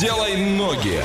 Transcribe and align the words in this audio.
делай 0.00 0.36
ноги. 0.36 1.00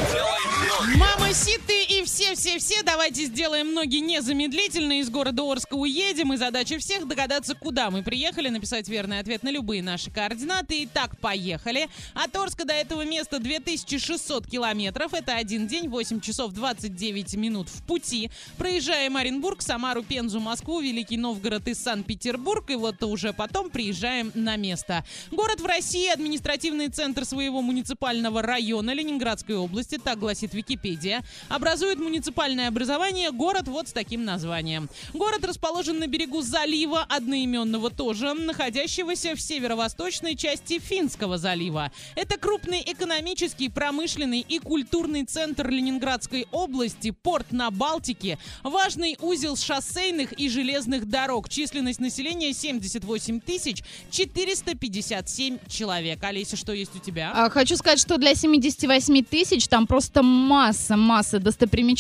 Мама 0.96 1.32
Ситы 1.34 1.79
все-все-все, 2.20 2.84
давайте 2.84 3.24
сделаем 3.24 3.74
ноги 3.74 4.02
незамедлительно. 4.02 5.00
Из 5.00 5.10
города 5.10 5.50
Орска 5.50 5.76
уедем, 5.76 6.34
и 6.34 6.38
задача 6.38 6.78
всех 6.78 7.08
догадаться, 7.08 7.56
куда 7.56 7.90
мы 7.90 8.04
приехали, 8.04 8.50
написать 8.50 8.90
верный 8.90 9.20
ответ 9.20 9.42
на 9.42 9.50
любые 9.52 9.82
наши 9.82 10.12
координаты. 10.12 10.84
Итак, 10.84 11.18
поехали. 11.22 11.88
От 12.14 12.36
Орска 12.36 12.66
до 12.66 12.74
этого 12.74 13.06
места 13.06 13.40
2600 13.40 14.48
километров. 14.48 15.14
Это 15.14 15.36
один 15.36 15.66
день, 15.66 15.88
8 15.88 16.20
часов 16.20 16.52
29 16.52 17.36
минут 17.36 17.70
в 17.70 17.84
пути. 17.84 18.30
Проезжаем 18.58 19.16
Оренбург, 19.16 19.62
Самару, 19.62 20.04
Пензу, 20.04 20.42
Москву, 20.42 20.82
Великий 20.82 21.16
Новгород 21.16 21.70
и 21.70 21.74
Санкт-Петербург. 21.74 22.70
И 22.70 22.76
вот 22.76 23.02
уже 23.02 23.32
потом 23.32 23.70
приезжаем 23.70 24.34
на 24.36 24.58
место. 24.58 25.06
Город 25.32 25.62
в 25.62 25.66
России, 25.66 26.12
административный 26.12 26.90
центр 26.90 27.24
своего 27.24 27.62
муниципального 27.62 28.42
района 28.42 28.94
Ленинградской 28.94 29.56
области, 29.56 29.98
так 29.98 30.20
гласит 30.20 30.54
Википедия, 30.54 31.24
образует 31.48 31.98
муниципальное 32.10 32.68
образование 32.70 33.32
город 33.32 33.68
вот 33.68 33.88
с 33.88 33.94
таким 33.94 34.26
названием. 34.26 34.90
Город 35.14 35.46
расположен 35.46 36.00
на 36.00 36.08
берегу 36.08 36.42
залива, 36.42 37.06
одноименного 37.08 37.92
тоже, 37.92 38.34
находящегося 38.34 39.36
в 39.36 39.42
северо-восточной 39.42 40.36
части 40.36 40.80
Финского 40.80 41.38
залива. 41.38 41.92
Это 42.16 42.38
крупный 42.38 42.82
экономический, 42.86 43.70
промышленный 43.70 44.40
и 44.40 44.58
культурный 44.58 45.24
центр 45.24 45.70
Ленинградской 45.70 46.48
области, 46.52 47.12
порт 47.12 47.52
на 47.52 47.70
Балтике, 47.70 48.40
важный 48.64 49.16
узел 49.22 49.56
шоссейных 49.56 50.34
и 50.34 50.50
железных 50.50 51.06
дорог. 51.08 51.48
Численность 51.48 52.00
населения 52.00 52.54
78 52.54 53.40
тысяч 53.40 53.84
457 54.10 55.60
человек. 55.68 56.24
Олеся, 56.24 56.58
что 56.58 56.74
есть 56.74 56.96
у 56.96 57.00
тебя? 57.00 57.32
А, 57.36 57.50
Хочу 57.52 57.76
сказать, 57.76 58.00
что 58.00 58.18
для 58.18 58.34
78 58.34 59.24
тысяч 59.24 59.68
там 59.68 59.86
просто 59.86 60.24
масса, 60.24 60.98
масса 60.98 61.40
достопримечательностей. 61.40 61.99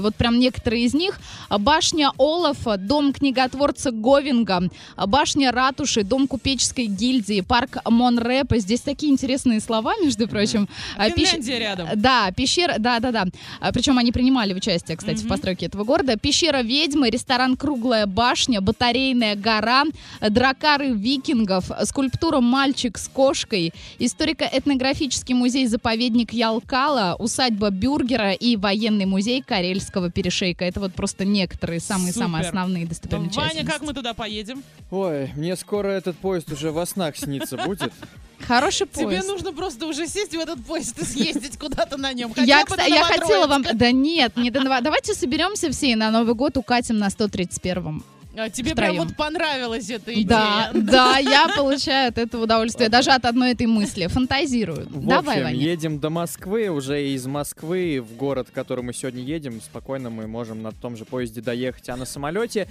Вот 0.00 0.14
прям 0.14 0.38
некоторые 0.38 0.84
из 0.84 0.94
них. 0.94 1.18
А, 1.48 1.58
Башня 1.58 2.10
Олафа, 2.18 2.76
дом 2.76 3.12
книготворца 3.12 3.90
Говинга, 3.90 4.68
а, 4.96 5.06
башня 5.06 5.52
Ратуши, 5.52 6.02
дом 6.04 6.26
купеческой 6.26 6.86
гильдии, 6.86 7.40
парк 7.40 7.78
Монрепа. 7.84 8.58
Здесь 8.58 8.80
такие 8.80 9.12
интересные 9.12 9.60
слова, 9.60 9.94
между 10.02 10.28
прочим. 10.28 10.68
А, 10.96 11.08
пещ- 11.08 11.26
Финляндия 11.26 11.58
рядом. 11.58 11.88
Да, 11.96 12.30
пещера, 12.32 12.76
да, 12.78 12.98
да, 13.00 13.12
да. 13.12 13.24
Причем 13.72 13.98
они 13.98 14.12
принимали 14.12 14.54
участие, 14.54 14.96
кстати, 14.96 15.22
в 15.22 15.28
постройке 15.28 15.66
этого 15.66 15.84
города. 15.84 16.16
Пещера 16.16 16.62
ведьмы, 16.62 17.10
ресторан 17.10 17.56
Круглая 17.56 18.06
башня, 18.06 18.60
батарейная 18.60 19.34
гора, 19.36 19.84
дракары 20.20 20.92
викингов, 20.92 21.70
скульптура 21.84 22.40
Мальчик 22.40 22.98
с 22.98 23.08
кошкой, 23.08 23.72
историко-этнографический 23.98 25.34
музей-заповедник 25.34 26.32
Ялкала, 26.32 27.16
усадьба 27.18 27.70
Бюргера 27.70 28.32
и 28.32 28.56
военный 28.56 29.06
музей 29.06 29.25
Карельского 29.46 30.10
перешейка. 30.10 30.64
Это 30.64 30.80
вот 30.80 30.94
просто 30.94 31.24
некоторые 31.24 31.80
самые-самые 31.80 32.46
основные 32.46 32.86
достопримечательности. 32.86 33.56
Ваня, 33.58 33.70
как 33.70 33.82
мы 33.82 33.92
туда 33.94 34.14
поедем? 34.14 34.62
Ой, 34.90 35.30
мне 35.36 35.56
скоро 35.56 35.88
этот 35.88 36.16
поезд 36.16 36.50
уже 36.52 36.70
во 36.70 36.86
снах 36.86 37.16
снится 37.16 37.56
будет. 37.56 37.92
Хороший 38.40 38.86
Тебе 38.86 39.04
поезд. 39.06 39.28
нужно 39.28 39.52
просто 39.52 39.86
уже 39.86 40.06
сесть 40.06 40.32
в 40.32 40.38
этот 40.38 40.64
поезд 40.64 40.98
и 40.98 41.04
съездить 41.04 41.58
куда-то 41.58 41.96
на 41.96 42.12
нем. 42.12 42.32
Я, 42.36 42.64
Хотя 42.64 42.76
бы 42.76 42.82
кста- 42.82 42.88
до 42.88 42.94
я 42.94 43.04
хотела 43.04 43.46
вам... 43.46 43.64
Да 43.72 43.90
нет, 43.90 44.36
не 44.36 44.50
до 44.50 44.62
Давайте 44.80 45.14
соберемся 45.14 45.70
все 45.70 45.92
и 45.92 45.94
на 45.94 46.10
Новый 46.10 46.34
год 46.34 46.56
укатим 46.56 46.98
на 46.98 47.08
131-м. 47.08 48.04
А, 48.36 48.50
Тебе 48.50 48.74
прям 48.74 48.90
втроем. 48.92 49.08
вот 49.08 49.16
понравилась 49.16 49.88
эта 49.88 50.12
идея. 50.12 50.24
Да, 50.26 50.70
да, 50.74 51.18
я 51.18 51.48
получаю 51.56 52.08
от 52.10 52.18
этого 52.18 52.44
удовольствие, 52.44 52.88
даже 52.88 53.10
от 53.10 53.24
одной 53.24 53.52
этой 53.52 53.66
мысли. 53.66 54.06
Фантазирую. 54.08 54.86
В 54.90 55.06
Давай, 55.06 55.36
общем, 55.36 55.42
Ваня. 55.44 55.56
едем 55.58 55.98
до 55.98 56.10
Москвы, 56.10 56.68
уже 56.68 57.08
из 57.08 57.26
Москвы 57.26 58.00
в 58.06 58.14
город, 58.16 58.48
в 58.48 58.52
который 58.52 58.84
мы 58.84 58.92
сегодня 58.92 59.22
едем, 59.22 59.60
спокойно 59.62 60.10
мы 60.10 60.26
можем 60.26 60.62
на 60.62 60.72
том 60.72 60.96
же 60.96 61.04
поезде 61.04 61.40
доехать, 61.40 61.88
а 61.88 61.96
на 61.96 62.04
самолете 62.04 62.68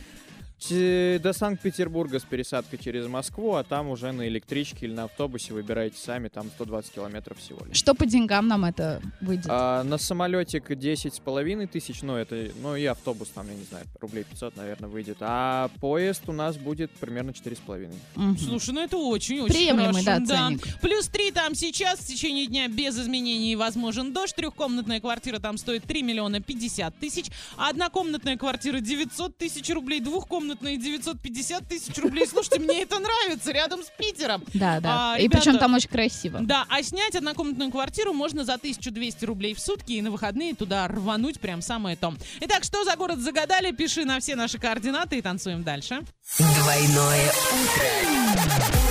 до 0.70 1.34
Санкт-Петербурга 1.34 2.20
с 2.20 2.24
пересадкой 2.24 2.80
через 2.80 3.08
Москву, 3.08 3.56
а 3.56 3.64
там 3.64 3.90
уже 3.90 4.12
на 4.12 4.28
электричке 4.28 4.86
или 4.86 4.94
на 4.94 5.04
автобусе 5.06 5.54
выбираете 5.54 6.00
сами, 6.00 6.28
там 6.28 6.48
120 6.48 6.92
километров 6.94 7.38
всего 7.38 7.66
лишь. 7.66 7.78
Что 7.78 7.94
по 7.94 8.06
деньгам 8.06 8.48
нам 8.48 8.66
это 8.66 9.02
выйдет? 9.22 9.46
А, 9.50 9.84
на 9.84 9.98
самолетик 9.98 10.76
10 10.76 11.14
с 11.14 11.20
половиной 11.20 11.68
тысяч, 11.68 12.02
ну 12.02 12.16
это, 12.16 12.50
ну 12.62 12.76
и 12.76 12.86
автобус 12.86 13.30
там, 13.30 13.48
я 13.48 13.56
не 13.56 13.64
знаю, 13.64 13.86
рублей 14.02 14.24
500, 14.24 14.56
наверное, 14.56 14.90
выйдет. 14.90 15.18
А 15.20 15.70
поезд 15.80 16.24
у 16.28 16.32
нас 16.32 16.58
будет 16.58 16.92
примерно 16.92 17.34
4 17.34 17.56
с 17.56 17.60
половиной. 17.60 17.96
Слушай, 18.40 18.74
ну 18.74 18.82
это 18.82 18.98
очень-очень 18.98 19.54
Приемлемый, 19.54 20.04
хорошо. 20.04 20.26
да, 20.26 20.50
ценник. 20.50 20.82
Плюс 20.82 21.08
3 21.08 21.32
там 21.32 21.56
сейчас, 21.56 22.00
в 22.00 22.08
течение 22.08 22.48
дня 22.48 22.68
без 22.68 22.98
изменений 23.00 23.56
возможен 23.56 24.14
дождь. 24.14 24.36
Трехкомнатная 24.36 25.00
квартира 25.00 25.40
там 25.40 25.58
стоит 25.58 25.84
3 25.84 26.02
миллиона 26.04 26.42
50 26.42 26.98
тысяч. 26.98 27.26
А 27.58 27.70
однокомнатная 27.70 28.38
квартира 28.38 28.80
900 28.80 29.38
тысяч 29.38 29.70
рублей. 29.70 30.00
Двухкомнатная 30.00 30.55
950 30.62 31.68
тысяч 31.68 31.98
рублей. 31.98 32.28
Слушайте, 32.28 32.60
мне 32.60 32.84
это 32.84 33.00
нравится, 33.00 33.52
рядом 33.52 33.84
с 33.84 33.88
Питером. 33.98 34.44
Да, 34.54 34.80
да. 34.80 35.14
А, 35.14 35.20
И 35.20 35.28
причем 35.30 35.58
там 35.58 35.74
очень 35.74 35.90
красиво. 35.90 36.40
Да, 36.42 36.66
а 36.70 36.82
снять 36.84 37.16
однокомнатную 37.16 37.72
квартиру 37.72 38.14
можно 38.14 38.46
за 38.46 38.56
1200 38.56 39.26
рублей 39.26 39.54
в 39.54 39.60
сутки 39.60 39.94
и 39.94 40.02
на 40.02 40.12
выходные 40.12 40.54
туда 40.56 40.88
рвануть 40.88 41.40
прям 41.40 41.62
самое 41.62 41.96
то. 41.96 42.14
Итак, 42.42 42.64
что 42.64 42.84
за 42.84 42.96
город 42.96 43.20
загадали? 43.20 43.72
Пиши 43.72 44.06
на 44.06 44.20
все 44.20 44.36
наши 44.36 44.58
координаты 44.60 45.18
и 45.18 45.22
танцуем 45.22 45.64
дальше. 45.64 46.02
Двойное 46.38 47.32
утро. 47.52 48.86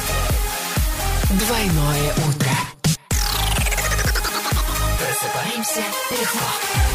Двойное 1.38 2.12
утро. 2.28 2.50
Просыпаемся 4.98 5.82
легко. 6.10 6.93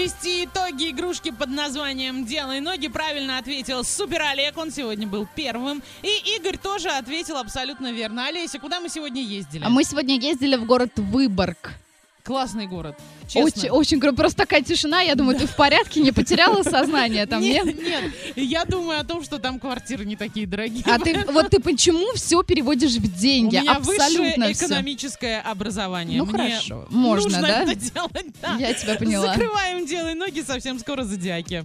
Подвести 0.00 0.46
итоги 0.46 0.90
игрушки 0.90 1.30
под 1.30 1.50
названием 1.50 2.24
«Делай 2.24 2.60
ноги». 2.60 2.88
Правильно 2.88 3.36
ответил 3.36 3.84
Супер 3.84 4.22
Олег, 4.22 4.56
он 4.56 4.70
сегодня 4.70 5.06
был 5.06 5.28
первым. 5.36 5.82
И 6.02 6.36
Игорь 6.36 6.56
тоже 6.56 6.88
ответил 6.88 7.36
абсолютно 7.36 7.92
верно. 7.92 8.26
Олеся, 8.26 8.58
куда 8.58 8.80
мы 8.80 8.88
сегодня 8.88 9.20
ездили? 9.20 9.62
А 9.62 9.68
мы 9.68 9.84
сегодня 9.84 10.18
ездили 10.18 10.56
в 10.56 10.64
город 10.64 10.92
Выборг. 10.96 11.74
Классный 12.22 12.66
город, 12.66 12.96
честно. 13.26 13.44
Очень, 13.44 13.70
очень 13.70 14.00
круто. 14.00 14.16
Просто 14.16 14.38
такая 14.38 14.62
тишина. 14.62 15.00
Я 15.00 15.14
думаю, 15.14 15.38
ты 15.38 15.46
в 15.46 15.56
порядке, 15.56 16.00
не 16.00 16.12
потеряла 16.12 16.62
сознание 16.62 17.26
там, 17.26 17.42
нет, 17.42 17.64
нет? 17.64 17.78
нет, 17.80 18.12
я 18.36 18.64
думаю 18.64 19.00
о 19.00 19.04
том, 19.04 19.22
что 19.24 19.38
там 19.38 19.58
квартиры 19.58 20.04
не 20.04 20.16
такие 20.16 20.46
дорогие. 20.46 20.84
А 20.86 20.98
ты 20.98 21.24
вот 21.32 21.50
ты 21.50 21.60
почему 21.60 22.12
все 22.14 22.42
переводишь 22.42 22.92
в 22.96 23.04
У 23.04 23.08
деньги? 23.20 23.56
меня 23.56 23.72
Абсолютно 23.76 24.46
высшее 24.46 24.52
экономическое 24.52 25.40
образование. 25.40 26.18
Ну 26.18 26.26
Мне 26.26 26.50
хорошо, 26.50 26.86
можно, 26.90 27.24
нужно 27.24 27.42
да? 27.42 27.62
это 27.62 27.74
делать, 27.74 28.26
да. 28.42 28.56
Я 28.58 28.74
тебя 28.74 28.96
поняла. 28.96 29.26
Закрываем 29.26 29.86
«Делай 29.86 30.14
ноги» 30.14 30.42
совсем 30.42 30.78
скоро 30.78 31.04
зодиаки. 31.04 31.64